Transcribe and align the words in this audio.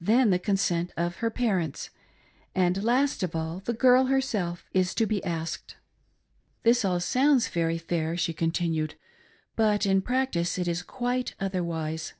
Then 0.00 0.30
the 0.30 0.38
consent 0.38 0.92
of 0.96 1.16
her 1.16 1.30
parents. 1.30 1.90
And, 2.54 2.84
last 2.84 3.24
of 3.24 3.34
all, 3.34 3.58
the 3.58 3.72
girl 3.72 4.04
herself 4.04 4.64
is 4.72 4.94
to 4.94 5.04
be 5.04 5.18
asked." 5.24 5.78
This 6.62 6.84
all 6.84 7.00
sounds 7.00 7.48
very 7.48 7.78
fair," 7.78 8.16
she 8.16 8.32
continued," 8.34 8.94
but 9.56 9.84
in 9.84 10.00
prac 10.00 10.30
tice 10.30 10.58
it 10.60 10.68
is 10.68 10.82
quite 10.84 11.34
otherwise. 11.40 12.14